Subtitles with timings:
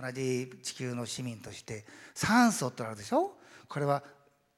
[0.00, 3.32] 同じ地球の市民として酸素ってあるでしょ？
[3.68, 4.02] これは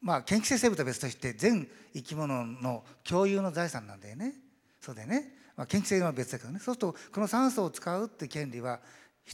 [0.00, 4.35] まあ研究性生物は別として全生き物の共有の財産なんだよね。
[4.81, 6.59] そうだよね、まあ、研究性は別だけどね。
[6.59, 8.81] そうするとこの酸素を使うって権利は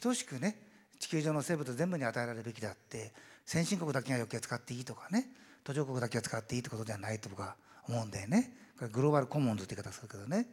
[0.01, 0.57] 等しくね
[0.99, 3.13] 地球上の生物全部に与えられるべきであって
[3.47, 5.27] 先進国だけが余計使っていいとかね
[5.65, 7.55] 途上国だけが使っていいってことではないと僕は
[7.89, 8.53] 思うんだよね。
[8.79, 10.47] これグローバルコモンズって言い方するけどね。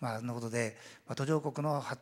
[0.00, 0.76] まあそのことで、
[1.06, 2.00] ま、途上国の発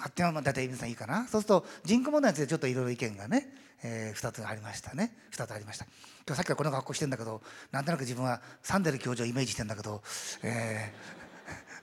[0.00, 1.26] 発展はまあ大体皆さんいいかな。
[1.28, 5.14] そうすると人口問題についてちょっといろいろ意見がね、えー、2つありましたね。
[5.32, 5.84] 2つありました。
[6.26, 10.02] 今日さっきからこの格好してんだけどなんとなく自分はサンデル教授をイメージしてんだけど、
[10.42, 10.92] え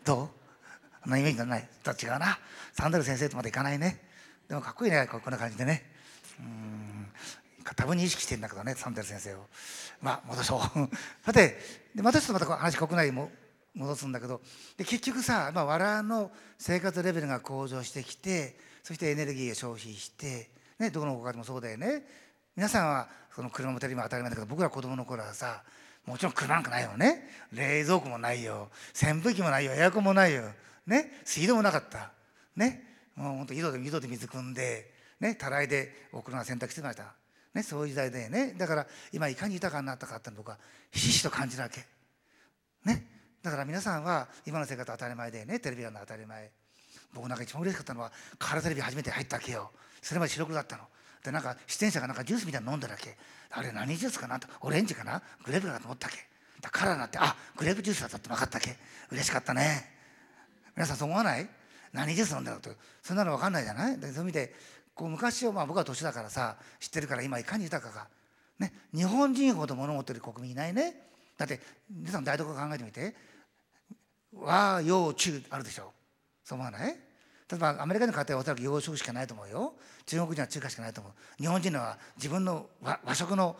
[0.03, 0.29] ー、ど
[1.05, 1.09] う？
[1.09, 1.67] なイメージがない？
[1.83, 2.39] と違うな。
[2.73, 4.01] サンデル先生とまでいかないね。
[4.49, 5.83] でもかっこいいねこんな感じでね。
[6.39, 7.07] うん。
[7.75, 9.45] 多分に意識してんだけどねサンデル先生を。
[10.01, 10.59] まあ戻そう。
[11.25, 11.59] さて
[11.93, 13.29] でまたちょっとまた話国内も
[13.75, 14.41] 戻すんだけど
[14.77, 20.49] で結局さ、まあ、我々の生活レベルが向上してきてそしてエネルギーを消費して、
[20.79, 22.03] ね、どこのご家庭もそうだよね。
[22.55, 25.61] 皆さんはその車もテレビも当たり前だけど僕ら子供の頃はさ
[26.07, 27.29] もちろん車なんかないよね。
[27.51, 28.69] 冷蔵庫もないよ。
[28.95, 29.73] 扇風機もないよ。
[29.73, 30.43] エアコンもないよ、
[30.87, 32.11] ね、水道もなかった。
[32.55, 32.83] ね。
[33.15, 37.13] もうほんと井戸で井戸で水汲んで、ね、たらいでお車洗濯してました、
[37.53, 38.55] ね、そういう時代でね。
[38.57, 40.57] だから今いかに豊かになったかって僕は
[40.91, 41.85] ひしひしと感じるわけ。
[42.85, 43.16] ね。
[43.43, 45.59] だから皆さんは今の生活当たり前でね。
[45.59, 46.51] テレビが当たり前。
[47.13, 49.71] 僕なんか一番嬉しかったのはカラーテレビ初めて入ったわけよ。
[50.01, 50.83] それまで白黒だったの。
[51.23, 53.17] でなんか出演者がなんかジュースみたいなの飲んだだけ。
[53.51, 54.47] あれ何ジュースかなと。
[54.61, 55.21] オレンジかな。
[55.45, 56.17] グレープだと思ったっけ。
[56.61, 58.75] だカラーになってあグレープジュースだったって分かったっけ。
[59.11, 59.89] 嬉しかったね。
[60.75, 61.47] 皆さんそう思わない？
[61.93, 62.69] 何ジュース飲んだろうと。
[63.01, 63.97] そんなの分かんないじゃない？
[63.99, 64.53] でそういう意味で
[64.93, 68.07] こう昔をまあ僕は年だからさ知ってるから今いかに豊かか。
[68.59, 68.73] ね。
[68.93, 71.07] 日本人ほど物持ってる国民いないね。
[71.37, 73.15] だって皆さん台所考えてみて。
[74.39, 75.91] 和洋中あるでしょ。
[76.43, 76.91] そう思わない？
[76.91, 76.97] 例
[77.53, 79.73] えばアメリカの家庭はおそらく洋食しかないと思うよ。
[80.05, 81.13] 中国人は中華しかないと思う。
[81.41, 83.55] 日本人は自分の和食の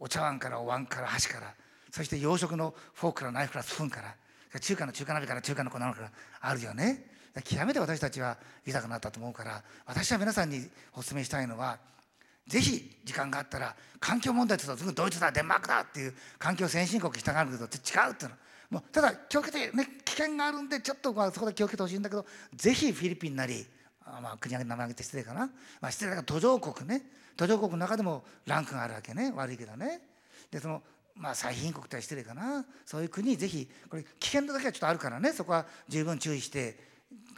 [0.00, 1.54] お茶碗からお椀から箸から。
[1.92, 4.16] そして洋食のフォークからナイフからスプーンから。
[4.58, 7.06] 中華の中華鍋から中華の粉からあるよね。
[7.44, 8.36] 極めて私たちは
[8.66, 11.78] 豊かになったと思うから私は皆さんにお勧めしたいのは
[12.50, 18.36] ぜひ時間があったら環境問題とすぐドイツだデンマークだっていう環境先進国に従うけど違うっていうの。
[18.70, 22.24] もうただ気をつけてね危険があるんでちょっとまあそこで気をつけてほしいんだけど
[22.54, 23.66] ぜひフィリピンなり
[24.04, 25.46] あまあ国名前挙げて失礼かな、
[25.80, 27.02] まあ、失礼だけど途上国ね。
[27.36, 29.32] 途上国の中でもランクがあるわけね。
[29.34, 30.00] 悪いけどね。
[30.50, 30.82] でその
[31.14, 32.64] まあ最貧国って失礼かな。
[32.84, 35.32] そういう国ぜひこれ危険度だけはちょっとあるからね。
[35.32, 36.78] そこは十分注意して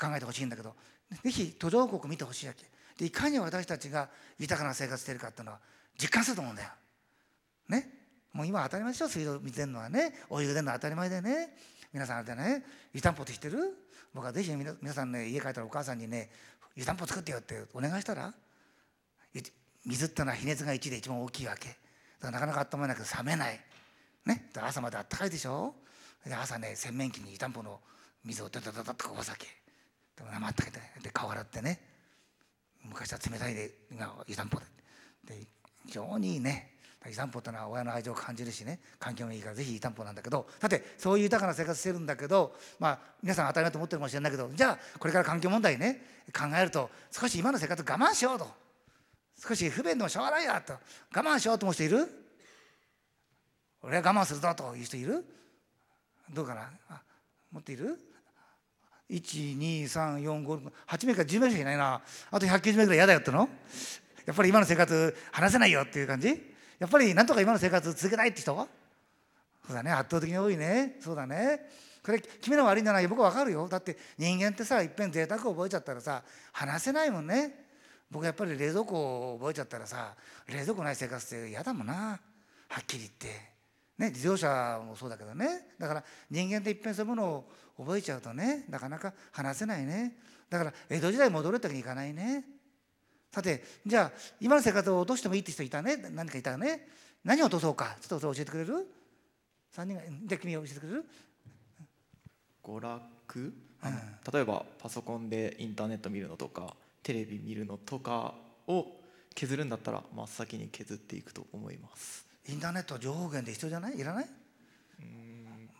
[0.00, 0.74] 考えてほしいんだけど。
[1.22, 2.71] ぜひ途上国見てほしいわけ。
[3.02, 4.08] でいかに私たちが
[4.38, 5.58] 豊かな生活してるかっていうのは
[6.00, 6.68] 実感すると思うんだよ。
[7.68, 7.88] ね。
[8.32, 9.08] もう今当たり前でしょ。
[9.08, 10.14] 水道見てるのはね。
[10.30, 11.48] お湯出るのは当たり前でね。
[11.92, 12.64] 皆さんあれでね。
[12.94, 13.58] 湯たんぽって知ってる？
[14.14, 16.30] 僕はぜひ皆さんね家帰ったらお母さんにね
[16.76, 18.32] 湯たんぽ作ってよってお願いしたら
[19.84, 21.70] 水ってのは比熱が1で一番大きいわけ。
[21.70, 21.76] だか
[22.26, 23.60] らなかなか温まらないけど冷めない。
[24.26, 24.48] ね。
[24.54, 25.74] 朝まであったかいでしょ。
[26.24, 27.80] で朝ね洗面器に湯たんぽの
[28.24, 29.48] 水をダダダダッとこぼさけ
[30.16, 31.80] でも生あったけてで顔洗ってね。
[32.84, 33.70] 昔は冷たいで
[34.26, 34.66] 湯たんぽで。
[35.24, 35.46] で
[35.86, 36.72] 非常にいいね
[37.06, 40.46] 湯たんぽってのは親の愛情を感じるしね環境もいいからぜひ湯たんぽなんだけど。
[40.60, 48.46] さてそういう豊かな生活してるんだけどまあ皆さん当たり前と思ってるかもしれないけどじゃあこれから環境問題ね考えると少し今の生活我慢しようと。
[49.44, 50.74] 少し不便でもしょうがないやと。
[50.74, 50.78] 我
[51.14, 52.06] 慢しようと思う人いる？
[53.82, 55.24] 俺は我慢するぞという人いる？
[56.32, 56.70] どうかな？
[56.88, 57.02] あ
[57.50, 57.98] 持っている？
[59.12, 62.00] 12345 8名から10名しかいないな。
[62.30, 63.48] あと190名ぐらい嫌だよっての？
[64.24, 66.28] やっぱり今の生活話せないよっていう感じ？
[66.78, 68.56] やっぱりなんとか今の生活続けたいって人
[69.66, 69.92] そうだね。
[69.92, 70.96] 圧倒的に多いね。
[71.00, 71.68] そうだね。
[72.04, 73.10] これ君の悪いんじゃないよ。
[73.10, 73.68] 僕は分かるよ。
[73.68, 76.22] だって人間ってさいっぺん贅沢を覚えちゃったらさ
[76.52, 77.66] 話せないもんね。
[78.10, 80.14] 僕やっぱり冷蔵庫を覚えちゃったらさ
[80.48, 81.94] 冷蔵庫ない生活って嫌だもんな。
[81.94, 83.51] はっきり言って。
[84.02, 85.68] ね自動車もそうだけどね。
[85.78, 87.44] だから人間っていっぺんそういうものを
[87.78, 90.16] 覚えちゃうとねなかなか話せないね。
[90.50, 92.44] だから江戸時代戻るってわけにいかないね。
[93.30, 95.96] さてじゃあ今の生活を落としてもいいって人いたね。
[95.96, 96.88] 何かいたね。
[97.24, 97.96] 何を落とそうか。
[98.00, 98.86] ちょっとそれ教えてくれる
[99.74, 101.04] ？3人がじゃあ君教えてくれる？
[102.62, 103.52] 娯楽、うん、
[104.32, 108.34] 例えばパソコンでインターネット見るのとかテレビ見るのとか
[108.68, 108.86] を
[109.34, 113.98] 削るんだったら真っ先に削っていくと思いますインターネット情報源で必要じゃない？
[113.98, 114.26] いらない？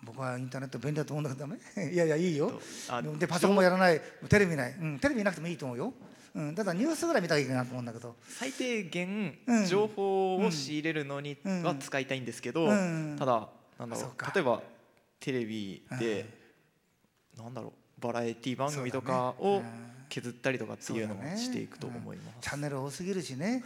[0.05, 1.91] 僕はインターネット便利だと思うんだけどダメ？
[1.93, 2.61] いやいやいいよ。
[3.19, 4.01] でパソコンもやらない。
[4.29, 5.95] テレビない、うん、テレビなくてもいいと思うよ。
[6.35, 8.17] うん、ただニュースぐらい見たらいいかなと思うんだけど。
[8.27, 9.39] 最低限
[9.69, 12.73] 情報を仕入れるのには使いたいんですけど、た
[13.27, 13.49] だ
[13.79, 14.63] なんだろう例えば
[15.21, 16.27] テレビで、
[17.37, 19.63] なんだろうバラエティ番組とかを
[20.09, 22.55] 削ったりとかっていうのそうだねもしていくと思いまチす。
[22.55, 23.63] ャンネル多すぎるしね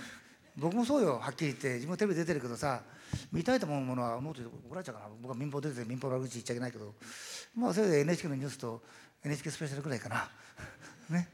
[0.57, 1.19] 僕もそうよ。
[1.21, 1.75] はっきり言って。
[1.75, 2.83] 自分テレビ出てるけどさ
[3.33, 5.09] 見たいと思うものはもっと怒られちゃうかな。
[5.21, 6.95] 僕は民放出てて民放の悪口言っちゃいけないけど
[7.55, 8.83] まあそれで NHK のニュースと
[9.25, 10.29] NHK スペシャルぐらいかな。
[11.11, 11.29] ね。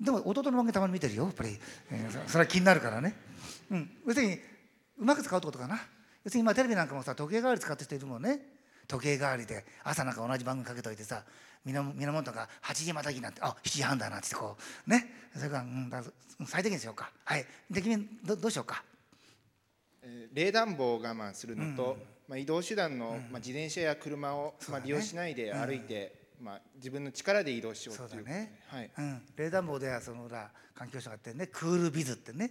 [0.00, 1.24] でも弟の番組たまに見てるよ。
[1.24, 1.58] やっぱり、
[1.90, 3.14] えーそれは気になるからね。
[3.70, 3.90] うん。
[4.06, 4.40] 別に
[4.98, 5.80] うまく使うってことかな。
[6.24, 8.40] 別に今テレビなんかもさ時計代わり使ってる人いるもんね。
[8.88, 11.24] 時計代わりで朝なんか同じ番組かけといてさ
[11.64, 14.56] 源源が8時またぎなんてあ7時半だなってこ
[14.86, 15.06] うね。
[15.36, 16.02] それから、うん、だ
[16.46, 17.10] 最低限にしようか。
[17.24, 17.46] はい。
[17.70, 18.82] で君どどうしようか？
[20.02, 21.96] えー冷暖房を我慢するのと、
[22.28, 28.08] まあ、移動手段の、まあ、自転車や車を、まあ、利用しないで歩いて、まあ、自分の力で移動しようっていう。
[28.10, 28.60] そうだね。
[28.66, 31.46] はい、うん、冷暖房ではその裏環境省がやってるね。
[31.46, 32.50] クールビズってね。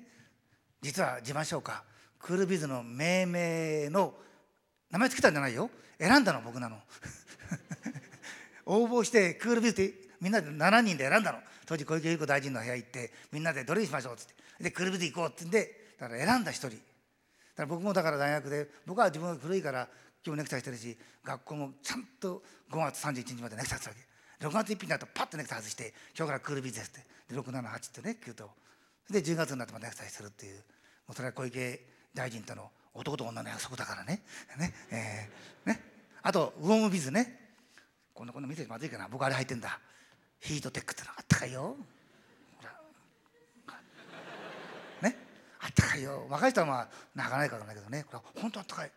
[0.81, 1.83] 実は自慢しようか。
[2.19, 4.13] クールビズの命名の
[4.91, 5.69] 名前つけたんじゃないよ。
[5.99, 6.77] 選んだの僕なの
[8.71, 11.39] 応募してクールビズってみんなで7人で選んだの。
[11.65, 14.63] 当時小池百合子大臣の部屋行ってみんなでどれにしましょうっつって。
[14.63, 16.69] でクールビズ行こうって言うんでだから選んだ一人。
[16.69, 16.79] だか
[17.57, 19.89] ら僕もだから大学で僕は自分が古いから
[20.25, 22.41] 今日ネクタイしてるし学校もちゃんと
[22.71, 23.95] 5月31日までネクタイするわ
[24.39, 24.47] け。
[24.47, 27.33] 6月1日になるとパッとネクタイ外して今日からクールビズですって。
[27.33, 28.50] で678ってね9と
[29.09, 30.56] で10月になってもネクタイするっていう。
[30.56, 30.62] も
[31.09, 34.21] うそれは小池大臣との男と女の約束だからね。
[34.57, 35.81] ね,、えーね。
[36.21, 37.40] あとウォームビズね。
[38.21, 39.07] こんなこんな見てまずいかな。
[39.09, 39.79] 僕あれ入ってんだ。
[40.41, 41.75] ヒートテックってのあったかいよ。
[45.01, 45.18] ね？
[45.59, 46.27] あったかいよ。
[46.29, 48.06] 若い人はまあ泣かないかもだけどね。
[48.12, 48.91] これ本当あったかい。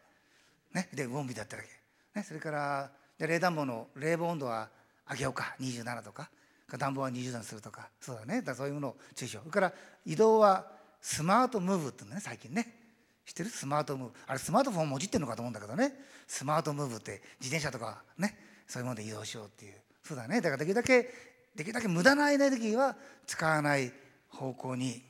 [0.75, 0.91] ね？
[0.93, 1.69] でウォームビズやってるわ
[2.13, 4.69] け、ね、それからで冷暖房の冷房温度は
[5.11, 5.57] 上げようか。
[5.59, 6.29] 27とか。
[6.77, 7.89] 暖房は20度にするとか。
[8.03, 8.43] そうだね。
[8.43, 9.45] だそういうものを注意しよう。
[9.45, 9.73] それから
[10.05, 10.67] 移動は
[11.01, 12.77] スマートムーブっていうのね最近ね。
[13.25, 13.49] 知ってる？
[13.49, 14.15] スマートムーブ。
[14.27, 15.95] あれスマートフォンもじってるのかと思うんだけどね。
[16.27, 18.53] スマートムーブって自転車とかね。
[18.67, 19.75] そういうもので移動しようっていう。
[20.03, 20.41] そうだね。
[20.41, 21.11] だからできるだけ
[21.55, 22.97] できるだけ無駄なエネルギーは
[23.27, 23.93] 使わない
[24.29, 25.03] 方向に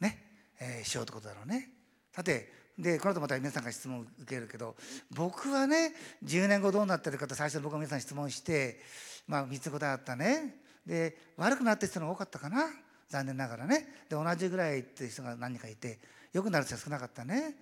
[0.00, 0.18] ね、
[0.60, 1.70] えーしようってことだろうね。
[2.12, 4.74] さてでこの後また皆さんから質問を受けるけど
[5.10, 5.92] 僕はね
[6.24, 8.80] 10年後どうなってるかと最初に僕が皆さん質問して
[9.28, 10.56] まあ3つ答えあったね。
[10.86, 12.66] で悪くなってる人のが多かったかな。
[13.08, 13.86] 残念ながらね。
[14.08, 15.98] で同じぐらいっていう人が何人かいて
[16.32, 17.54] 良くなる人は少なかったね。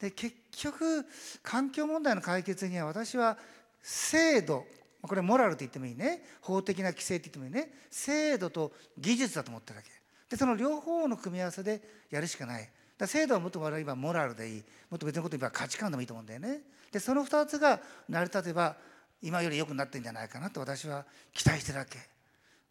[0.00, 1.06] で結局
[1.42, 3.38] 環境問題の解決には私は
[3.86, 4.66] 制度。
[5.00, 6.24] これモラルと言ってもいいね。
[6.40, 7.72] 法的な規制って言ってもいいね。
[7.88, 9.90] 制度と技術だと思ってるわけ。
[10.28, 11.80] でその両方の組み合わせで
[12.10, 12.68] やるしかない。
[12.98, 14.64] だ制度はもっと我々今モラルでいい。
[14.90, 16.62] もっと別のこと言えば価値観でもいいと思うんだよね。
[16.90, 18.76] でその2つが成り立てば
[19.22, 21.98] 今より良くなってるんじゃないかなと私は期待してるわけ。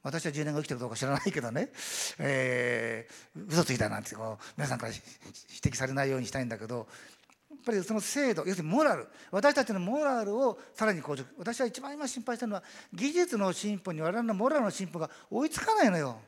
[0.04, 1.70] 私は10年後生きてるかどうか知らないけどね、
[2.20, 5.06] えー、嘘ついたなんてこう皆さんから指
[5.60, 6.90] 摘されないようにしたいんだけど。
[7.66, 9.08] ぱりその制度要するにモラル。
[9.32, 11.24] 私たちのモラルをさらに向上。
[11.38, 12.64] 私は一番今心配してるのは
[12.94, 16.20] 技術の進歩に我々のモラルの進歩が追いつかないのよ。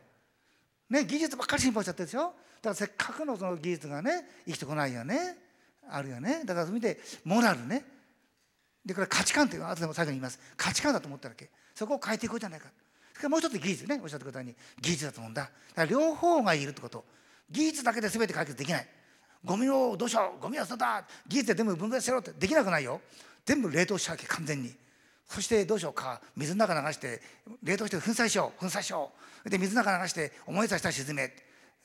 [0.89, 2.21] ね、技術ばっかり進歩しちゃってるでしょ。
[2.21, 2.33] だか
[2.69, 5.37] らせっかくのその技術がね生きてこないよね。
[5.89, 6.41] あるよね。
[6.43, 7.83] だからそういう意味でモラルね。
[8.85, 10.39] でこれ価値観っていうのは後でも最後に言います。
[10.55, 11.49] 価値観だと思ったわけ。
[11.75, 12.67] そこを変えていこうじゃないか。
[13.13, 13.99] それからもう一つ技術ね。
[14.01, 15.43] おっしゃってくれたように技術だと思うんだ。
[15.43, 17.03] だから両方がいるってこと。
[17.49, 18.87] 技術だけで全て解決できない。
[19.43, 23.01] ゴミをどうしようゴミは捨てた技術で全部分解しろってできなくないよ。
[23.45, 24.73] 全部冷凍しちゃうわけ完全に。
[25.27, 27.21] そしてどうしようか水の中流して
[27.63, 29.11] 冷凍して粉砕しよう粉砕しよ
[29.45, 29.49] う。
[29.49, 31.33] で水の中流して思い出したら沈め。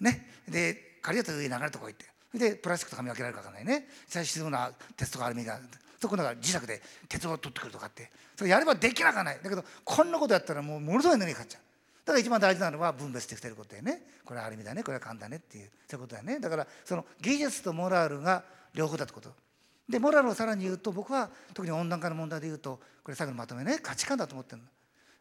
[0.00, 0.28] ね。
[0.48, 2.06] で仮だと上に流れるとこ行って。
[2.36, 3.88] でプラスチックとか見分けられるか分かんないね。
[4.06, 5.58] 最初沈むのは鉄とかアルミが
[6.00, 8.10] そこだか磁石で鉄を取ってくるとかって。
[8.36, 9.38] それやればできなくはない。
[9.42, 11.61] だけどこんなことやったらもうものすごいエネルギーかかっちゃう。
[12.04, 14.02] だから一番大事なのは分別してきてることだよね。
[14.24, 14.82] これはアルミだね。
[14.82, 15.70] これは缶だねっていう。
[15.88, 16.40] そういうことだよね。
[16.40, 18.42] だからその技術とモラルが
[18.74, 19.30] 両方だってこと。
[19.88, 23.78] でモラルをさらに言うと僕は特に温暖化の問題で言うとこれ最後のまとめね。
[23.80, 24.68] 価値観だと思ってるの。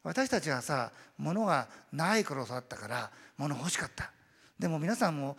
[0.04, 4.12] 私たちはさ物がない頃育ったから物欲しかった。
[4.58, 5.38] でも皆さんも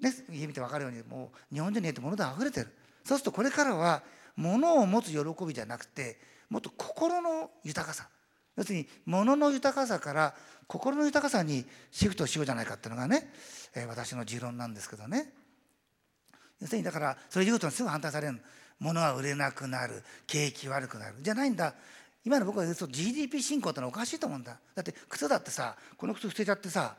[0.00, 2.68] ね家見て分かるようにもう日本人にって物で溢れてる。
[3.04, 4.02] そうするとこれからは
[4.36, 6.18] 物を持つ喜びじゃなくて
[6.50, 8.08] もっと心の豊かさ。
[8.56, 10.34] 要するに物の豊かさから
[10.66, 13.30] 心の豊かさにシフトしようじゃないかっていうのがね、
[13.74, 15.32] えー私の持論なんですけどね。
[16.60, 18.40] 要するにだからそれ言うとすぐ反対される
[18.78, 20.02] 物は売れなくなる。
[20.26, 21.16] 景気悪くなる。
[21.20, 21.74] じゃないんだ。
[22.24, 24.58] 今の僕が言うと GDP 進行ってのはおかしいと思うんだ。
[24.74, 26.96] だって靴だってさこの靴捨てちゃってさ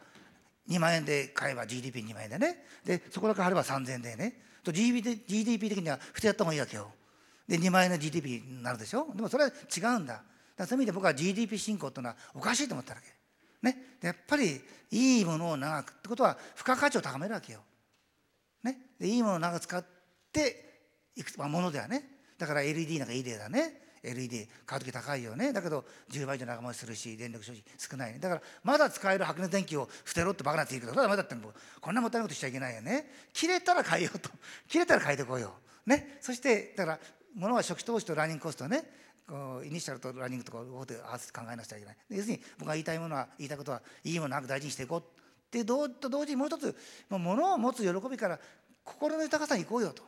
[0.69, 2.65] 2万円で買えば GDP2 万円でね。
[2.85, 4.41] でそこだけ貼れば3000円でね。
[4.63, 6.91] と GDP, GDP 的には捨てやった方がいいわけよ。
[7.47, 9.07] で2万円の GDP になるでしょ。
[9.15, 10.21] でもそれは違うんだ。
[10.55, 13.07] だそういう意味で僕は GDP 進行っていうのはおかしいと思ったわけ。
[13.61, 13.97] ね。
[14.01, 17.59] やっぱりいいものを長くってことは付加価値を高めるわけよ。
[18.63, 19.85] ね、でいいものを長く使っ
[20.31, 20.65] て
[21.15, 22.03] いく、まあ、ものではね。
[22.37, 23.81] だから LED なんかいい例だね。
[24.03, 25.51] LED 買う時高いよね。
[25.51, 28.19] だけど10倍以上長持ちするし電力消費少ないね。
[28.19, 31.35] だからまだ使える白熱電球を捨てろってバカなやつ言うけどそれはまだって
[31.81, 33.11] こんなもったいないことしちゃいけないよね。
[33.33, 34.29] 切れたら変えようと。
[34.67, 35.39] 切れたら変えてこう。
[35.39, 35.53] よ
[35.85, 36.17] ね。
[36.21, 36.99] そしてだから
[37.35, 38.83] 物は初期投資とランニングコストね
[39.65, 41.97] イニシャルとランニングとか両方で合わせて考えなくちゃいけない。
[42.09, 45.03] 要するに僕が言いたいものは言いたいことはいいものなく大事にしていこうっ
[45.49, 46.75] て同と同時にもう一つ
[47.09, 48.39] 物を持つ喜びから
[48.83, 50.03] 心の豊かさに行こうよと。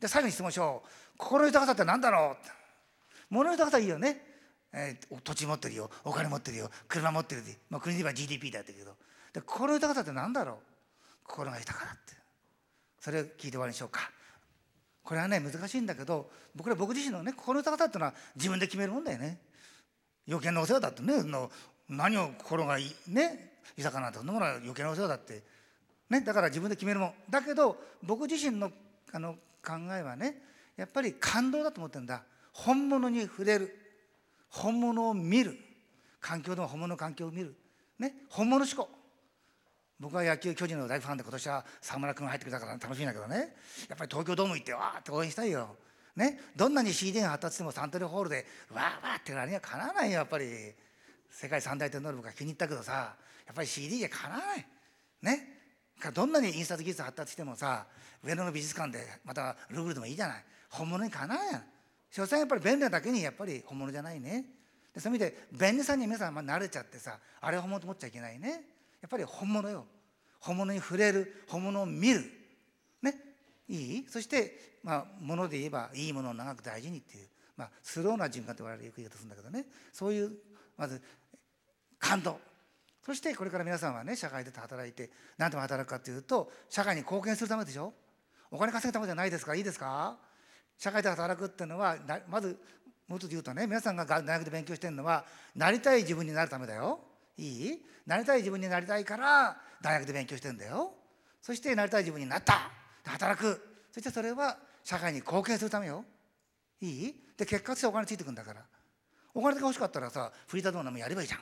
[0.00, 0.88] で最後に質問しよう。
[1.18, 4.24] 心の豊かさって何だろう物の豊かさいいよね、
[4.72, 5.90] えー、土地持ってるよ。
[6.04, 6.70] お金持ってるよ。
[6.88, 8.96] 車持ってるで、まあ、国で言えば GDP だったけど。
[9.34, 10.56] で心の豊かさって何だろう。
[11.24, 12.14] 心が豊かだって。
[13.00, 14.10] それを聞いて終わりにしようか。
[15.02, 19.38] これはね難しいんだけど僕ら僕自身のね心の豊かさっていうのは自分で決めるもんだよね。
[20.28, 21.50] 余計なお世話だってねの
[21.88, 25.42] 何を心がいいね豊かなんてそんなものは余計なお世話だって。
[26.10, 27.12] ねだから自分で決めるもん。
[27.30, 28.70] だけど僕自身の
[29.12, 30.42] あの考えはね
[30.76, 32.22] やっぱり感動だと思ってるんだ。
[32.52, 33.76] 本物に触れる。
[34.48, 35.56] 本物を見る。
[36.20, 37.54] 環境でも本物の環境を見る。
[37.98, 38.99] ね本物思考。
[40.00, 43.36] 僕は野球巨人の大ファンで今年は沢村君が入ってくれたから楽しいんだけどね。
[43.88, 45.76] やっぱり東京ドーム行ってわーって応援したいよ。
[46.16, 50.46] ね、どんなに CD が発達してもサントリーホールでわーわーってあれにはかなわないよやっぱり。
[51.30, 53.14] 世界三大天皇僕が気に入ったけどさ
[53.46, 54.66] やっぱり CD じゃかなわない。
[55.22, 55.60] ね。
[56.14, 57.86] どんなに印刷技術発達してもさ
[58.24, 60.44] 上野の美術館でまたルーブルでもいいじゃない。
[60.70, 61.62] 本物にかなわない
[62.10, 64.46] 所詮やっぱり便利なだけにやっぱり本物じゃないね。
[64.94, 68.64] でそういう意味で便利さに皆さんま慣れちゃってさあれは本物と思っちゃいけないね。
[69.00, 69.86] やっぱり本物よ。
[70.38, 72.24] 本物に触れる本物を見る。
[73.02, 73.14] ね。
[73.68, 74.06] いい？
[74.08, 79.66] そしてまあ物で言えばいいものを長く大事にっていうまあスローな循環って我々よく言い方するんだけどね。
[79.92, 80.32] そういう
[80.76, 81.00] まず
[81.98, 82.38] 感動。
[83.04, 87.92] そしてこれから皆さんはね社会で働いて何でも働くかというと社会に貢献するためでしょ。
[88.50, 89.54] お金稼ぐためじゃないですか。
[89.54, 90.18] いいですか？
[90.78, 91.96] 社会で働くっていうのは
[92.28, 92.58] まず
[93.06, 97.00] もう一つ言うとね皆さんが大学で勉強してるのはなりたい自分になるためだよ。
[97.40, 97.82] いい？
[98.06, 100.92] なりたい自分になりたいから大学で勉強してんだよ。
[101.40, 102.70] そしてなりたい自分になった。
[103.04, 103.60] 働く。
[103.92, 106.04] そしてそれは社会に貢献するためよ。
[106.80, 107.14] いい？
[107.36, 108.62] で結果としてお金ついてくんだから。
[109.32, 111.40] お金が欲しかったらさフリータードーナもやればいいじゃん。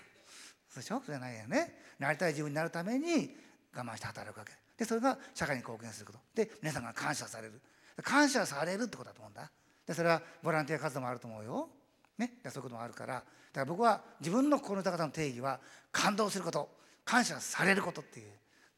[0.69, 1.03] そうでしょ？
[1.05, 1.75] それないよね。
[1.99, 3.35] なりたい自分になるために
[3.75, 4.53] 我慢して働くわけ。
[4.77, 6.19] でそれが社会に貢献すること。
[6.35, 7.61] で皆さんが感謝される。
[8.03, 9.51] 感謝されるってことだと思うんだ。
[9.87, 11.69] でそれはボランティア活動もあると思うよ、
[12.19, 13.25] ね、そういうこともあるからだか
[13.61, 15.61] ら僕は自分の心の高さの定義は
[15.93, 16.69] 感動すること
[17.05, 18.27] 感謝されることっていう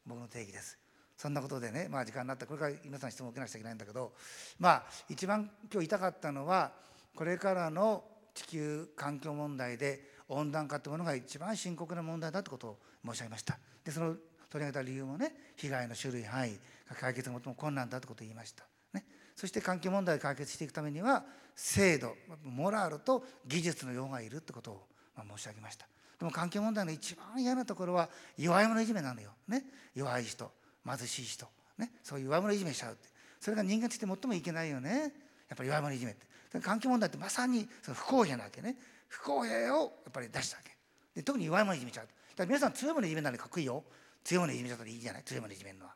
[0.05, 0.77] 僕の定義です。
[1.17, 2.47] そんなことでね、まあ、時間になった。
[2.47, 4.13] これから皆さん質問を受けなくちゃいけないんだけど
[4.57, 6.71] まあ一番今日言いたかったのは
[7.15, 13.59] これからの地球環境問題で温暖化というものが一番深刻な問題だということを申し上げました。
[13.83, 14.15] でその
[14.49, 16.57] 取り上げた理由もね被害の種類範囲
[16.99, 19.05] 解決が最も困難だということを言いました、ね、
[19.35, 21.23] そして環境問題を解決していくためには
[21.55, 24.87] 制度モラルと技術の用がいるってことを
[25.35, 25.87] 申し上げました。
[26.19, 29.65] でも環境問題の一番嫌なところは弱い者いじめなのよ、ね、
[29.95, 30.51] 弱い人
[30.85, 33.09] 貧しい人、ね、そういう弱者いじめしちゃうって。
[33.39, 35.13] それが人間として最もいけないよね。
[35.49, 36.59] やっぱり弱者いじめって。
[36.59, 38.77] 環境問題ってまさにその不公平なわけね。
[39.07, 40.71] 不公平をやっぱり出したわけ。
[41.15, 42.05] で特に弱い者いじめちゃう。
[42.05, 43.83] だから皆さん強い者いじめならかっこいいよ。
[44.23, 45.23] 強い者いじめちゃったらいいじゃない。
[45.23, 45.95] 強い者いじめるのは。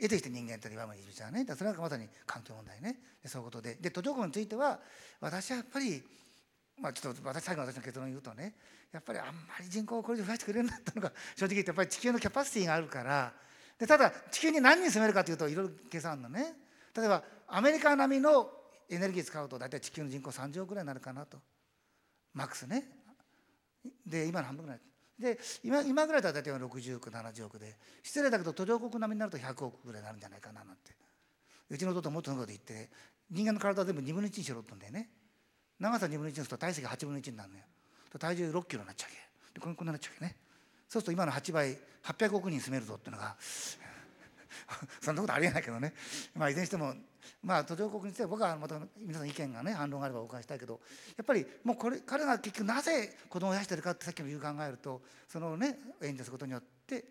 [0.00, 2.98] 得てして人間って弱い者いじゃねだそれがまさに環境問題ね。
[3.26, 3.74] そういうことで。
[3.80, 4.78] で途上国については
[5.20, 6.02] 私はやっぱり
[6.78, 8.54] まあちょっと私最後の私の結論を言うとね
[8.92, 13.32] やっぱりあんまり人口をこれで増やしてくれるんだったのが正直言ってやっぱり地球のキャパシティがあるから。
[13.78, 16.54] でただ地球に何人住めるかというといろいろ計算あるのね。
[16.96, 18.50] 例えばアメリカ並みの
[18.88, 21.38] エネルギー使うと大体地球の人口30億ぐらいになるかなと。
[22.34, 22.88] マックスね。
[24.06, 24.80] で今の半分ぐらい。
[25.18, 30.98] で今今ぐらいだと大体60億70億で失礼だけど途上国並みになると100億ぐらいになるんじゃないかななんて。
[31.70, 32.88] うちの弟もっとのこと言って
[33.30, 35.10] 人間の体は全部2分の1にしろってんだよね。
[35.78, 37.64] 長さ2分の1にすると体積8分の1になるのよ。
[38.18, 39.16] 体重6キロになっちゃうわ
[39.52, 39.60] け。
[39.60, 40.36] でこんなになっちゃうわけね。
[40.88, 43.36] そうすると今の8倍800億人住めるぞっていうのが
[45.00, 45.94] そんなことありえないけどね
[46.34, 46.94] まあいずれにしても
[47.42, 50.80] まあ途上国については僕はまた皆さん意見がね反論があればお伺いしたいけど
[51.16, 57.04] やっぱりもうこれ彼が結局なぜ子供を増やしてるかってさっきの理由考えるとそのね援助することによって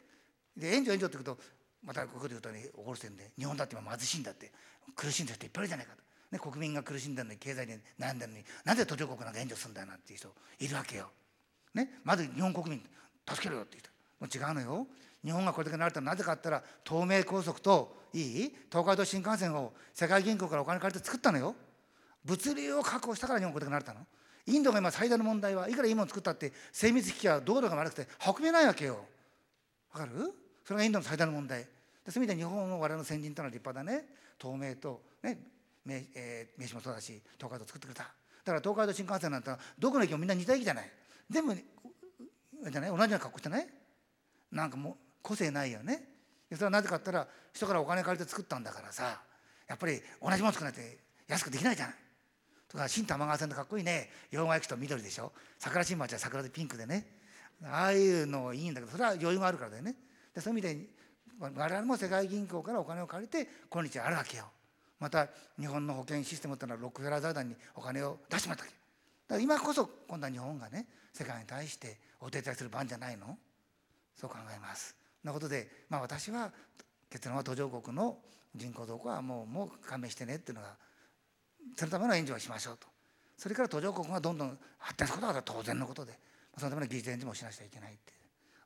[0.55, 1.39] で援助援助って言うと
[1.83, 4.51] またここで言うとね怒るせんで日本だって今貧しいんだって
[4.95, 6.07] 苦しんでる人いっぱいいるじゃないかと。
[6.31, 11.09] ね、国民が苦しんでるのに経済で悩んでるのになぜ途上国なんか援助するんだよなんていう人いるわけよ。
[11.73, 12.83] ね、まず日本国民
[13.29, 14.87] 助けろよって言った違うのよ
[15.27, 21.53] 日本がこれだけなれたのはなぜかって言ったら東名高速といい東海道新幹線を世界銀行からお金借りて作ったのよ。
[22.23, 24.07] 物流を確保したから日本がこれだけなれたの。
[24.45, 29.03] インドが今最大の問題はいくらいいもの作ったって精密機器は道路が悪くて運べないわけよ。
[29.93, 30.33] わかる？
[30.63, 31.63] それがインドの最大の問題。
[32.07, 34.07] そういう意味で日本の我々の先人というのは立派だね。
[34.41, 35.39] 東名とね
[35.85, 38.03] 名,、えー、名刺もそうだし東海道作ってくれた。
[38.03, 38.09] だ
[38.45, 40.89] から東海道新幹線なんてどこの駅もみんな似た駅じゃない。
[41.29, 42.89] 全部じゃない？
[42.89, 43.67] 同じような格好してない？
[44.49, 46.03] なんかもう個性ないよね。
[46.53, 49.21] それはなぜかったら人からお金借りて作ったんだからさ
[49.67, 50.85] やっぱり同じもの作らないと
[51.27, 51.95] 安くできないじゃない
[52.69, 54.09] とか新玉川線ってかっこいいね。
[54.31, 55.33] 洋賀駅と緑でしょ。
[55.59, 57.05] 桜新町は桜でピンクでね。
[57.65, 59.95] ああいうのいいんだけどそれは余裕があるからだよね。
[60.33, 60.85] でそういう意味で
[61.39, 64.45] 我々も世界銀行からお金を借りて今日あるわけよ。
[64.99, 65.27] また
[65.59, 68.75] 日本の保険システムっていうのはロックフェラー財団にお金を出してもらったわけ。
[69.27, 73.37] だから今こそ今度は日本がね世界に対してお手伝いする番じゃないの？
[74.15, 74.95] そう考えます。
[75.27, 76.51] なことで、まあ、私は
[77.09, 78.17] 結論は途上国の
[78.55, 80.75] 人口動向はもうもう勘弁してねっていうのが
[81.75, 82.87] そのための援助をしましょうと
[83.37, 86.13] それから途上国がどんどん発展することは当然のことで
[86.57, 88.13] そのための技術援助もしなくちゃいけないって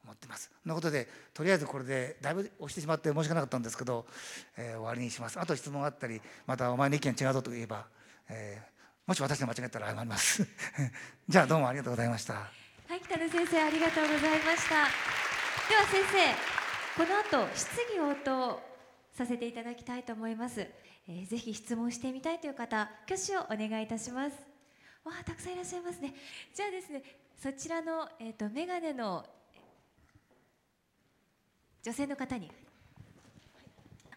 [0.03, 0.51] 思ってます。
[0.65, 4.05] なことでとりあえずこれでだいぶ押してしまって申し訳なかったんですけど、
[4.57, 5.39] えー、終わりにします。
[5.39, 7.85] あと質問があったりまたお前の意見違うぞと言えば、
[8.29, 10.47] えー、もし私が間違えたら謝ります。
[11.27, 12.33] じゃあどうもありがとうございました。
[12.33, 14.75] はい北野先生ありがとうございました。
[15.67, 16.50] では先生
[16.98, 18.62] この後質疑応答
[19.13, 20.67] させていただきたいと思います。
[21.07, 24.33] えー、ぜひ質問してみたいという方挙手をお願いいたします。
[25.05, 26.13] わあたくさんいらっしゃいますね。
[26.53, 27.01] じゃあですね
[27.41, 29.25] そちらのえっ、ー、とメガネの
[31.81, 32.51] 女性の方に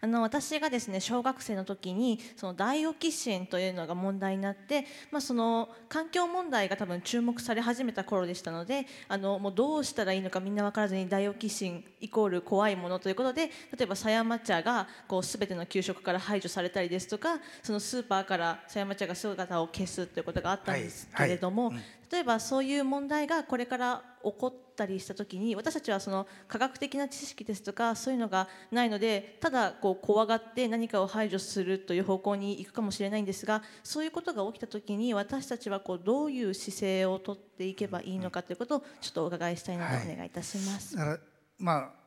[0.01, 13.51] あの私がですね小学生の時にそのダイオキシンというのが問題になって、まあ、その環境問題が多分注目され始めた頃でしたのであのもうどうしたらいいのかみんな分からずにダイオキシンイコール怖いものということで例
[13.83, 21.83] えば狭山茶がこう全ての給食から排除されたりですとかそのスーパーから狭山茶が姿を消すということがあったんですけれども、はいはい。
[21.83, 40.97] うん例えばそういう問題がこれから起こったりした時に私たちはその科学的な知識ですとかそういうのがないのでただこう怖がって何かを排除するという方向に行くかもしれないんですがそういうことが起きた時に私たちはこうどういう姿勢をとっていけばいいのかということをちょっとお伺いしたいのでお願いいたします。
[40.97, 41.19] はい、
[41.57, 42.05] まあ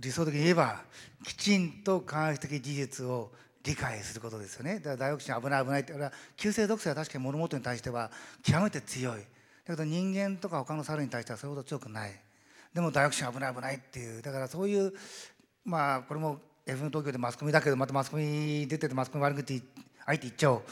[0.00, 0.82] 理想的に言えば
[1.24, 3.30] きちんと科学的事実を
[3.64, 4.76] 理解することですよね。
[4.76, 5.94] だからダイオキシン危ない危ないって
[6.36, 8.10] 急性毒性は確かに物事に対しては
[8.42, 9.22] 極めて強い
[9.66, 12.12] だけど人間とか他の猿に対してはそれほど強くない。
[12.74, 14.22] でもダイオキシン危ない危ないっていう。
[14.22, 14.92] だからそういう
[15.64, 19.62] まあこれも FM 東京でマスコミだけどまたマスコミ出ててマスコミ悪口
[20.04, 20.62] 相手言っちゃおう。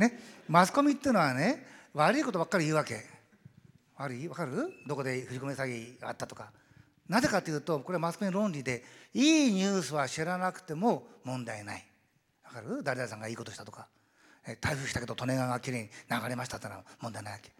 [0.00, 0.18] ね。
[0.48, 3.04] マスコミっていうのはね悪いことばっかり言うわけ。
[3.96, 4.28] 悪い？
[4.28, 4.72] わかる？
[4.86, 6.52] どこで振り込め詐欺があったとか。
[7.08, 8.82] なぜかというとこれはマスコミ論理で
[9.12, 11.84] いいニュースは知らなくても問題ない。
[12.44, 12.82] わかる？
[12.82, 13.88] 誰々さんがいいことしたとか。
[14.60, 17.50] 台風来たけど利根川がきれいに流れましたってのは問題ないわけ。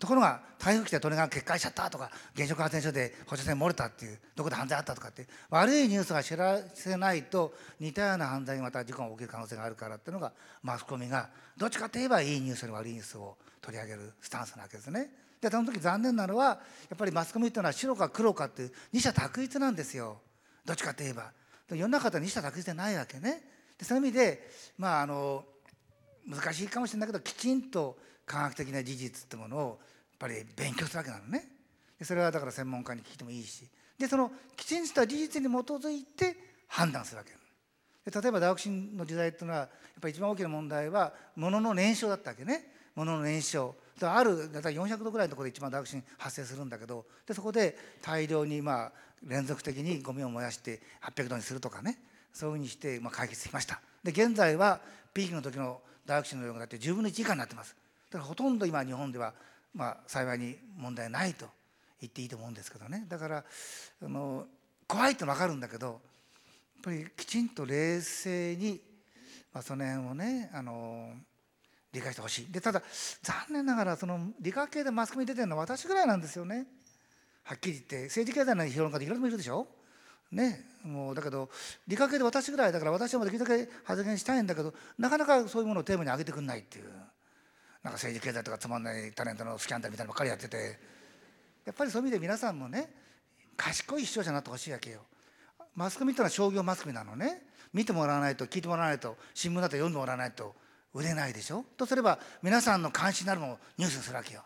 [0.00, 10.32] ところが台風来て利根川決壊しちゃったとか原子力発電所で放射線漏れたっていうどこで犯罪あったとかって悪いニュースが知らせないと似たような犯罪にまた事故が起きる可能性があるからっていうのが
[10.62, 15.10] マスコミがどっちかといえばいいニュースより悪いニュースを取り上げるスタンスなわけですね。
[15.40, 16.58] でその時残念なのはや
[16.94, 20.18] っぱりマスコミっていうのは白か黒かっていう二者択一なんですよ
[20.64, 21.32] どっちかといえば。
[21.70, 23.42] 世の中では二者択一でないわけね。
[23.78, 25.44] でそういう意味でまああの
[26.26, 29.80] 難しいかもしれないけどきちんと科学的な事実ってものを
[30.20, 31.48] ぱり勉強するわけなのね。
[31.98, 33.66] でそれはだから専門家に聞いてもいいし。
[33.98, 36.36] でそのきちんとした事実に基づいて
[36.68, 37.32] 判断するわけ
[38.10, 39.68] で例えば大学進の時代っていうのはやっ
[40.00, 42.72] ぱり一番大きな問題は物の燃焼だったわけね。
[42.94, 43.74] 物の燃焼。
[44.02, 47.04] あるだいたい400度ぐらいのところで一番大学進発生するんだけど。
[47.26, 51.98] でそこで大量にまあ連続的にゴミを燃やして800度にするとかね。
[52.32, 53.80] そういうふうにしてまあ解決しました。
[54.02, 54.80] で現在は
[55.12, 57.76] ピークの時の大学生の量がだって10分の1以下になってます。
[58.10, 59.34] だからほとんど今日本では
[59.74, 61.46] まあ幸いに問題ないと
[62.00, 63.06] 言っていいと思うんですけどね。
[63.08, 63.44] だから
[64.02, 64.46] あの
[64.86, 65.98] 怖いって分かるんだけどやっ
[66.82, 68.80] ぱりきちんと冷静に、
[69.52, 71.12] まあ、その辺をねあの
[71.92, 72.52] 理解してほしい。
[72.52, 72.82] でただ
[73.22, 76.66] 残念ながらその理科系でマスコミ出てるのは私ぐらいなんですよね。
[77.44, 79.66] はっきり言って政治経済の評論家でいろいろもいるでしょ。
[80.30, 81.50] ねもうだけど
[81.88, 86.84] 理科系で私ぐらいだから私はできるだけ発言したいんだけどなかなかそういうものをテーマに上げてくんないっていう。
[87.82, 90.78] なんか政治経済とかつまんないタレントのスキャンダルみたいなのばっかりやってて
[91.64, 92.90] やっぱりそういう意味で皆さんもね
[93.56, 95.00] 賢い視聴者になってほしいわけよ。
[95.74, 100.54] マスコミってのは商業マスコミなのね見てもらわないと聞いてもらわないと新聞だと読んでもらわないと
[100.92, 104.42] 売れないでしょとすれば皆さんの関心になるのをニュースにするわけよ。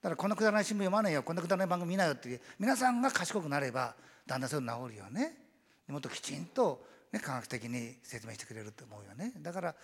[0.00, 3.94] だからこんなくだらない新聞読まないよこんなくだらない番組見ないよって皆さんが賢くなれば
[4.26, 5.36] だんだんそういうの治るよね
[5.88, 9.74] もっときちんと、ね、科学的に説明してくれると思うよねだから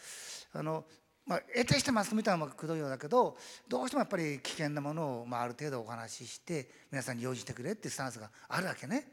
[0.53, 0.85] あの
[1.27, 9.07] まあ、得てしてマスコミとはくどいようだけどどうしてもやっぱり危険なものを、まあ、ある程度お話しして皆さんに用意してくれっていうスタンスがあるわけね。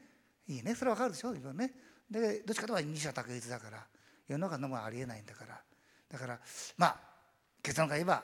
[0.47, 0.75] いいね。
[0.75, 1.29] それは分かるでしょ？
[1.29, 1.73] 自分ね。
[2.09, 3.85] でどっちかとは二者択一だから
[4.27, 5.61] 世の中のもありえないんだから。
[6.09, 6.39] だから
[6.77, 6.99] まあ
[7.63, 8.23] 結論から言えば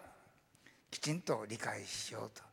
[0.91, 2.43] きちんと理解しようと、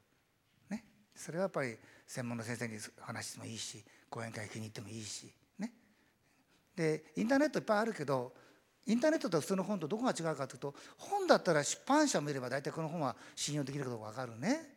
[0.70, 0.84] ね、
[1.16, 5.72] それはやっぱり専門の先生に話してもいいし講演会行きに行ってもいいしね。
[6.76, 8.32] でインターネットいっぱいあるけど
[8.86, 14.74] インターネットと普通の本とどこが違うかというと本だったら出版社を見れば大体この本は信用できることが分かるね。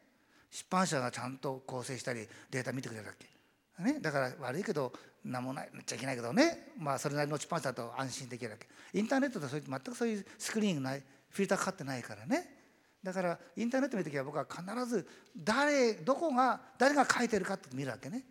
[0.50, 4.94] 出版社がちゃんと構成したりデータ見てくれるわけ、ね、だから悪いけど
[5.26, 6.70] 何もないっちゃいけないけどね。
[6.78, 8.68] まあそれなりの出版社だと安心できるわけ。
[8.98, 11.04] インターネットとそういう全くそういうスクリーンがない。
[11.30, 12.56] フィルターかかってないからね。
[13.04, 18.24] だからインターネット見る時は僕は必ず誰どこが誰が書いてるかって見るわけね。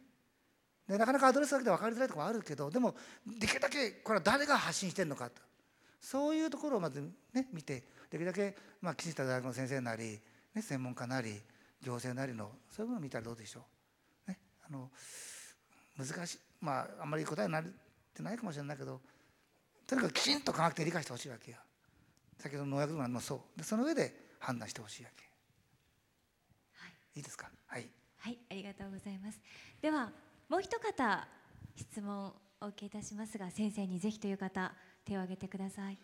[0.89, 2.95] でなかなかアドレスだけで分かりづらいところあるけどでも
[3.27, 5.43] できるだけこれは誰が発信してるのかと。
[6.01, 7.01] そういうところをまず
[7.33, 10.21] ね見てできるだけまあきちんと大学の先生なり、
[10.55, 11.41] ね、専門家なり
[11.83, 13.65] 行政なりのそういうものを見たらどうでしょ
[14.27, 14.31] う。
[14.31, 14.91] ね、あの
[15.99, 17.65] 難しいまああんまり答えになっ
[18.15, 19.01] てないかもしれないけど
[19.87, 21.59] とにかくきちんと科学的に理解してほしいわけよ。
[22.39, 23.59] 先ほどの農薬とかもそう。
[23.59, 25.25] でその上で判断してほしいわけ、
[26.79, 27.51] はい、いいですか？
[27.67, 27.89] はい。
[28.19, 28.39] はい。
[28.51, 29.41] ありがとうございます。
[29.81, 30.13] では
[30.49, 31.27] もう一方
[31.77, 34.73] 質問お受けいたしますが先生にぜひという方
[35.07, 35.99] 手を挙げてください。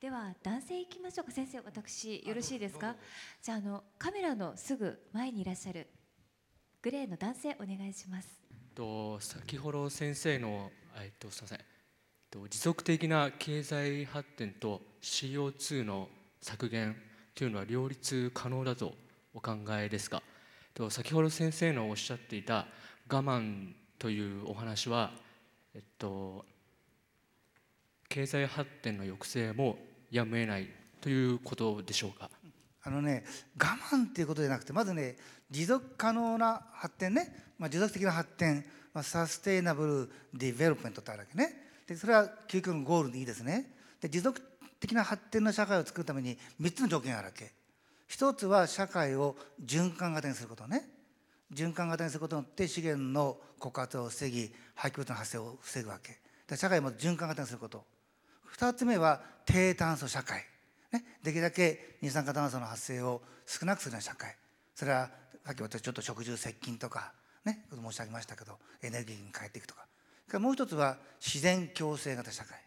[0.00, 1.32] では男性いきましょうか。
[1.32, 2.96] 先生私よろしいですか？
[3.42, 5.86] じゃああのカメラのすぐ前にいらっしゃる
[6.80, 8.28] グレーの男性お願いします。
[8.74, 11.58] と先ほど先生のえっとすみません。
[12.30, 16.08] と持続的な経済発展と CO2 の
[16.40, 16.96] 削減
[17.34, 18.94] というのは両立可能だと
[19.34, 20.22] お考えですか？
[20.72, 22.66] と先ほど先生のおっしゃっていた
[23.10, 25.10] 我慢というお話は、
[25.74, 26.46] えっと、
[28.10, 29.78] 経済発展の抑制も
[30.10, 30.68] やむを得ない
[31.00, 32.28] ということでしょうか？
[32.82, 33.24] あのね
[33.56, 35.16] 我慢っていうことじゃなくてまずね
[35.48, 41.54] 持続可能な発展ね、まあ、持続的な発展、まあ、 sustainable development ってあるわけね。
[41.86, 43.70] でそれは究極のゴールでいいですね。
[44.00, 44.42] で持続
[44.80, 47.52] 的な発展の社会を作るために3つの条件があるわけ。
[48.08, 50.88] 一つは社会を循環型にすることね。
[51.54, 56.18] 循環型にすることによって資源の枯渇を防ぎ廃棄物の発生を防ぐわけ。
[56.56, 57.84] 社会も循環型にすること。
[58.58, 60.44] 2つ目は低炭素社会、
[60.92, 64.36] ね、できるだけ二酸化炭素の発生を少なくするような社会。
[64.74, 65.10] それは
[65.44, 67.12] さっき私ちょっと食住接近とか
[67.44, 67.64] ね。
[67.70, 69.86] 申し上げましたけどエネルギーに変えていくとか。
[70.38, 72.58] もう一つは自然共生型社会。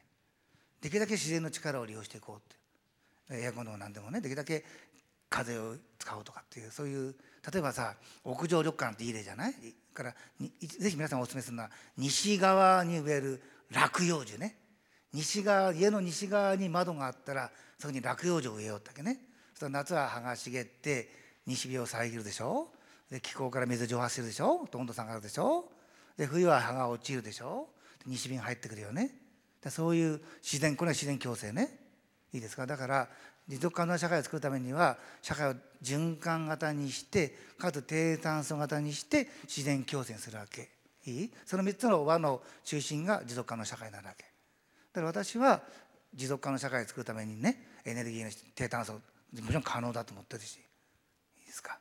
[0.82, 3.42] できるだけ自然の力を利用していこうって。
[3.42, 4.20] エアコンでも何でもね。
[4.20, 4.66] できるだけ
[5.30, 7.16] 風を使おうとかっていうそういう
[7.52, 9.54] 例えばさ屋上緑化なんていい例じゃない？
[9.94, 13.42] からぜひ皆さんお勧めするのは西側に植える
[13.72, 14.58] 落葉樹ね。
[15.14, 19.20] 西側家の西側に窓があったらそこに落葉樹を植えようってわけね。
[19.54, 21.10] そ夏は葉が茂って
[21.46, 22.70] 西日を遮るでしょ。
[23.12, 24.68] で気候から水蒸発するでしょ。
[24.74, 25.70] 温度下がるでしょ。
[26.18, 27.70] で冬は葉が落ちるでしょ。
[28.06, 29.12] 西日が入ってくるよね。
[29.64, 31.80] でそういう自然これは自然共生ね。
[32.34, 32.66] いいですか？
[32.66, 33.08] だから
[33.48, 40.70] 持続可能な社会を作るためには社会を循環型にしてかつ低炭素型にして自然共生するわけ。
[41.06, 41.34] いい？
[41.46, 44.33] その3つの輪の中心が持続可能な社会になるわけ。
[44.94, 45.62] だから私は
[46.14, 49.00] 持続可能社会を作るためにねエネルギーの低炭素も
[49.48, 50.60] ちろん可能だと思ってるしい
[51.44, 51.80] いですか？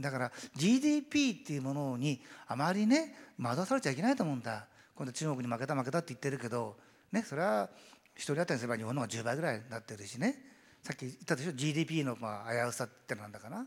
[0.00, 4.66] だから GDP っていうものにあまりね惑わされちゃいけないと思うんだ。
[4.94, 6.76] 今度中国に負けた負けたって言ってるけど
[7.12, 7.68] ねそれは
[8.14, 10.36] 一人当たりすれば日本の方が10倍ぐらいになってるしね。
[10.82, 13.66] さっき言ったでしょ？GDP のまあ危うさってなんだかな。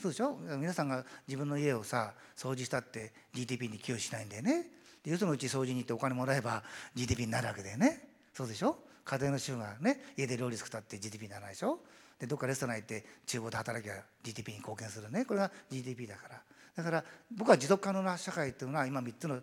[0.00, 0.36] そうでしょ？
[0.58, 4.66] 皆さんが自分の家をさ掃除したって GDP に寄与しないんだよね。
[5.04, 6.62] でそのうち掃除に行ってお金もらえば
[6.94, 8.08] GDP になるわけだよね。
[8.32, 8.78] そうでしょ？
[9.04, 11.80] 家庭の主婦がね家で料理作ったって GDP にならないでしょ？
[12.20, 15.24] でどっかレストラン行って厨房で働きゃ GDP に貢献するね。
[15.24, 16.40] これが GDP だから。
[16.74, 17.04] だから
[17.36, 19.40] 僕は持続可能な社会っていうのは今3つの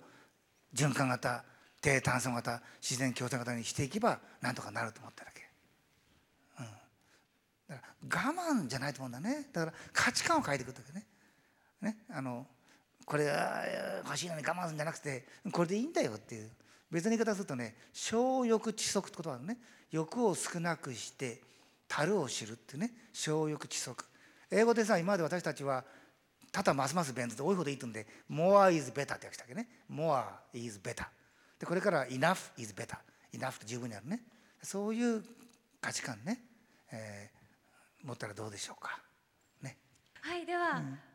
[0.73, 1.43] 循環型
[1.81, 5.41] 低炭素型自然共生型にしていけばなんとかなると思ってるわけ、
[6.59, 9.47] うん、だから我慢じゃないと思うんだね。
[9.53, 11.05] だから価値観を変えていくときね。
[11.81, 11.97] ね？
[12.09, 12.47] あの
[13.09, 13.65] これが
[14.05, 16.49] 欲しいのに我慢するんじゃなくてこれでいいんだよっていう。
[16.91, 19.57] 別の言い方するとね小欲知足ってことはね。
[19.91, 21.41] 欲を少なくして
[21.87, 22.91] 樽を知るってね。
[23.11, 24.05] 小欲知足
[24.51, 25.83] 英語でさ今まで私たちは
[26.51, 29.67] ただますます便利で多いほどいいとんで more is better って訳したっけね。
[29.91, 31.05] more is better
[31.59, 32.95] でこれから enough is better
[33.33, 34.21] enough って十分にあるね。
[34.61, 35.23] そういう
[35.81, 36.43] 価値観ね、
[36.91, 38.99] えー、持ったらどうでしょうか。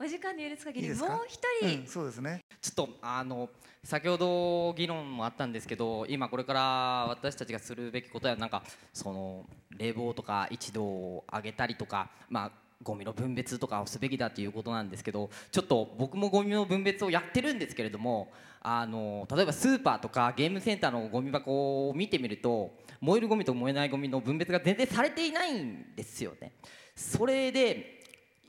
[0.01, 2.41] お時間の許す限りもう一人、うん、そうですね。
[2.61, 3.49] ちょっとあの
[3.83, 6.61] 先ほど議論もあったんですけど今これから
[7.09, 8.63] 私たちがするべきことはなんか
[8.93, 9.45] その
[9.77, 12.51] 冷房とか一度を上げたりとかまあ
[12.83, 26.53] ゴミの分別とかをすべきだということなんですけどちょっと僕もゴミの分別をやってるんですけれどもあの例えばスーパーとかゲームセンターのゴミ箱を見てみると燃えるゴミと燃えないゴミの分別が全然されていないんですよね。
[26.97, 27.94] それで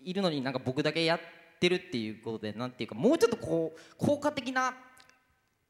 [0.05, 1.19] いるのになんか僕だけやっ
[1.59, 4.73] てるっていうことでなんていうかもうちょっとこう効果的な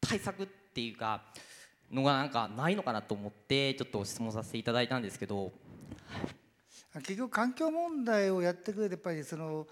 [0.02, 1.24] 対策っていうか
[1.92, 5.52] のがなんかないのかなと思ってちょっと質問させていただいたんですけど。
[6.96, 9.68] 結局環境問題をやってくれてやっぱりその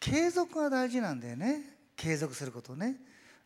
[0.00, 1.62] 継続が大事なんだよね。
[1.96, 2.96] 継続することね。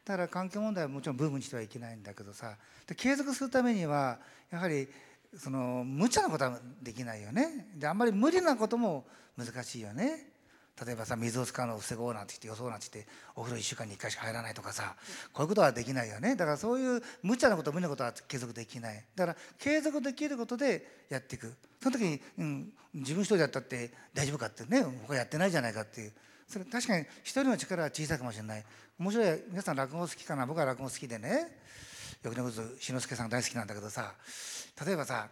[0.05, 2.57] だから環境問題はもちろん部分にしてはいけないんだけどさ。
[2.87, 4.19] で継続するためには
[4.51, 4.89] やはり
[5.37, 7.69] その無茶なことはできないよね。
[7.77, 10.38] であんまり無理なことも難しいよね。
[10.85, 14.95] 例えばさ水を使うのを防ごうなんて言って予想なんて言ってお風呂1週間に1回しか入らないとかさ
[15.33, 16.37] こういうことはできないよね。
[16.37, 19.05] だからそういう無茶なこと無理なことは継続できない。
[19.15, 21.55] だから継続できることでやっていく。
[21.83, 26.13] その時に、うん、自分一人でやったって大丈夫かってね他やってないじゃないかっていう。
[26.47, 28.65] それ確かに一人の力は小さいかもしれない。
[28.99, 30.47] 面白い皆さん落語好きかな？
[30.47, 31.59] 僕は落語好きでね。
[32.23, 34.15] よくねこと志の輔さん大好きなんだけどさ
[34.85, 35.29] 例えばさ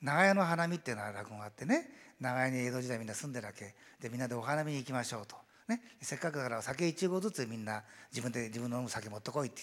[0.00, 1.90] 長屋の花見っていうのは落語があってね。
[2.20, 3.74] 長屋に江戸時代みんな住んでるわけ。
[4.00, 5.36] でみんなでお花見に行きましょうと、
[5.68, 9.62] ね、せっかくだから酒1合ずつみんな自分で自分の飲む酒持ってこいって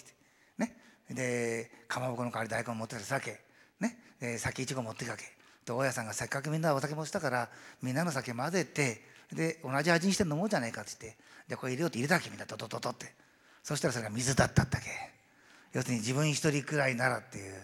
[0.58, 0.72] 言って。
[0.72, 1.14] ね。
[1.14, 3.40] でかまぼこの代わり大根持ってる酒。
[3.80, 3.98] ね。
[4.20, 5.24] で酒1合持っていくわけ。
[5.66, 7.48] で大家さんがせっかくみんなお酒持ちたから
[7.82, 11.18] みんなの酒混ぜてで同じ味にして飲もうじゃないかって言って。
[11.48, 12.46] でこれ入れようって入れたわけみんな。
[12.46, 13.12] ドドドドって。
[13.62, 14.86] そしたらそれが水だったったけ。
[15.72, 17.54] 要するに自分一人くらいならっていう。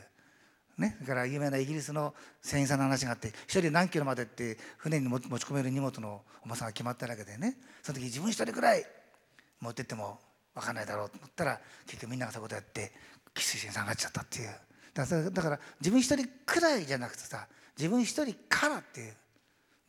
[0.80, 7.58] ね、だから有名なイギリスの船員さんの話があって一人何キロまでって船に持ち込める荷物の重さが決まったわけでね。
[7.82, 8.84] その時自分一人くらい
[9.60, 10.18] 持ってっても
[10.54, 12.92] 分かんないだろうと思ったら結局みんながそういうことやって
[13.34, 14.48] 汽水に下がっちゃったっていう。
[14.94, 19.14] だからだから自分一人くらいじゃなくてさ自分一人からっていう。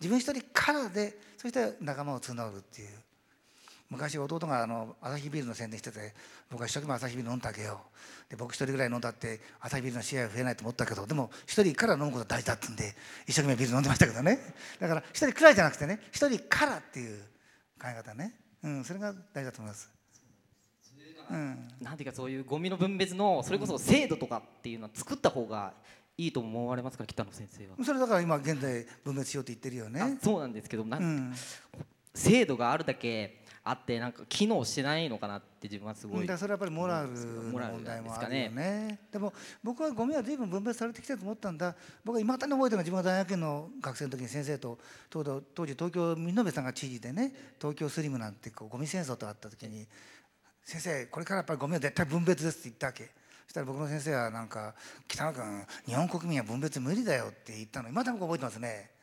[0.01, 2.89] 自分一人からでそして仲間を募るっていう。
[3.91, 6.13] 昔弟があのアサヒビールの宣伝してて
[6.49, 7.82] 僕は一生懸命アサヒビール飲んだわけよ。
[8.30, 12.95] で僕一人ぐらい飲んだってアサヒビールのシェア増えないと思ったけどでも一人から飲むことが大事だってんで
[13.27, 14.39] 一生懸命ビール飲んでましたけどね。
[14.80, 17.19] だから一人くらいじゃなくてね一人からっていう
[17.80, 19.91] 考え方ね、うん、それが大事だと思います。
[21.30, 25.73] うん、なんていうかそういうゴミの分別のそれこそ制度とかっていうのは作った方が
[26.17, 27.75] いいと思われますか北野先生は。
[27.84, 30.17] それだから今現在分別しようって言ってるよね。
[30.21, 31.34] そうなんですけどなん、うん、
[32.13, 39.32] 制度があるだけあってなんか機能してないのかなって自分はすごい、だそれはやっぱりモラルの問題もあるよねでも
[39.63, 49.88] 僕はゴミは随分分別されてきたと思ったんだ僕はいまだに覚えてるのは自分が大学院の学生の時に先生と当時東京見延さんが知事でね東京スリムなんてこうゴミ戦争とあった時に
[50.65, 53.12] 「先生これからやっぱりゴミは絶対分別です」って言ったわけ。
[53.45, 54.74] そしたら僕の先生はなんか
[55.10, 59.01] 「北野君日本国民は分別無理だよ」って言ったの今でも覚えてますね。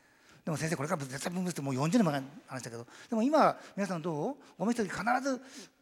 [0.48, 4.36] でも先生これから絶対分別ってもう40年前の話だけどでも今皆さんどう？
[4.56, 5.38] ゴミ捨て必ず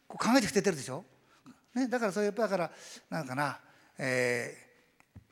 [0.09, 1.05] こう考えて捨ててるでしょ、
[1.73, 2.71] ね、だからそれやっぱだから
[3.09, 3.59] なんかな、
[3.97, 4.57] え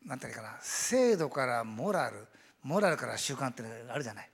[0.05, 2.25] ー、なんていうかな制度からモラル
[2.63, 4.29] モラルから習慣ってあるじゃない、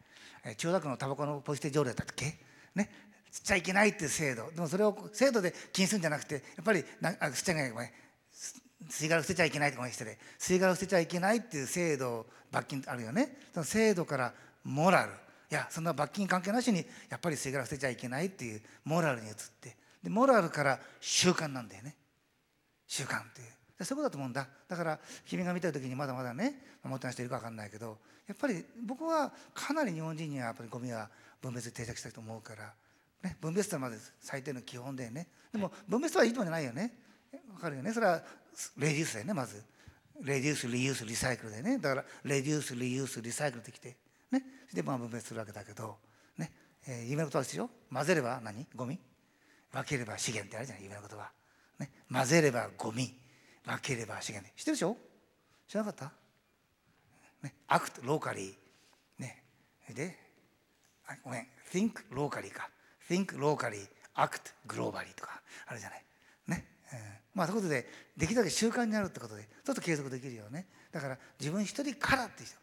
[0.46, 2.38] えー、千代田区のタバコのポイ捨て条例だったっけ？
[2.76, 2.92] ね
[3.28, 4.52] っちゃいけないっていう制度。
[4.52, 7.92] でもそれを制度で禁止するんじゃなくてやっぱりなあ吸っちゃいけない。
[8.88, 13.36] 吸い殻捨てちゃいけないってごめんしてね吸い殻捨てちゃいけないっていう制度罰金あるよね。
[13.52, 15.12] その制度からモラル。
[15.12, 19.76] いやそんな罰金関係なしにやっぱり吸い殻捨てちゃいけないっていうモラルに移って。
[20.02, 21.95] でモラルから習慣なんだよね。
[22.88, 23.47] 習慣っていう。
[23.84, 24.47] そういうことだと思うんだ。
[24.67, 27.97] だから君が見た時にまだまだね持ってない人いるか分かんないけど
[28.28, 31.10] やっぱり僕はかなり日本人にはやっぱりゴミは
[31.41, 32.74] 分別定着したいと思うから、
[33.24, 35.28] ね、分別とはまず最低の基本でね。
[35.52, 36.93] でも分別はいいともじゃないよね。
[37.54, 37.91] 分かるよね。
[37.91, 38.21] それは
[38.78, 39.63] レディースだよねまず。
[40.21, 41.78] reduce reuse recycle でね。
[41.80, 43.95] だから reduce reuse recycle ってきて
[44.32, 45.98] ね、でまあ分別するわけだけど、
[46.38, 46.52] ね。
[46.88, 48.65] えー、有名なことはでしょ混ぜれば何？
[48.76, 49.00] ゴミ？
[49.72, 50.84] 分ければ資源ってあるじゃない？
[50.86, 51.32] 有名なことは、
[51.80, 53.13] ね、混ぜればゴミ。
[53.65, 54.52] 分ければ資源。
[54.56, 54.98] 知ってるでしょ？
[55.67, 58.54] 知らなかった、ね、 act locally。
[59.22, 59.44] ね。
[59.94, 60.17] で
[61.08, 61.48] あごめん。
[61.72, 62.70] think locally か。
[63.10, 66.04] think locally act globally とかあるじゃない？
[66.48, 70.67] ね、えー、まあそういうことでできるだけ習慣になるってことでちょっと継続できるよね。
[70.91, 72.56] だから自分一人からって人。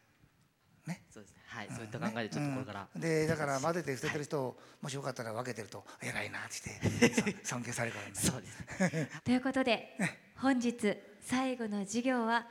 [0.88, 1.02] ね。
[1.10, 1.38] そうですね。
[1.46, 8.14] はい、そういった考えでちょっとこれから、うん、でだから混ぜて捨ててる人を、もしよかったら分けてると偉いなって 尊敬されるからね。
[8.14, 9.96] そうですということで
[10.36, 12.46] 本日最後の授業は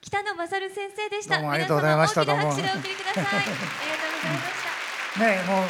[0.00, 1.36] 北野勝先生でした。
[1.36, 2.24] どうもありがとうございました。
[2.24, 5.68] どうも拍手でお送りくださいありがとうございましたねもう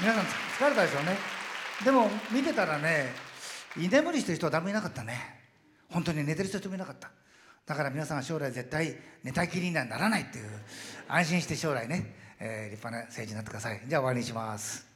[0.00, 1.18] 皆さん疲れたでしょうね。
[1.84, 3.12] でも見てたらね
[3.76, 5.38] 居眠りしてる人は誰もいなかったね。
[5.90, 7.10] 本当に寝てる人もいなかった
[7.68, 10.46] だから皆さんは将来絶対寝たきりにはならないっていう
[11.06, 13.80] 安心して将来ね、えー、立派な政治になってください。
[13.86, 14.88] じゃあ終わりにします。